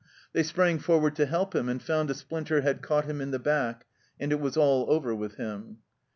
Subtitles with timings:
[0.33, 3.37] They sprang forward to help him, and found a splinter had caught him in the
[3.37, 3.85] back,
[4.19, 5.77] and it was all over with him.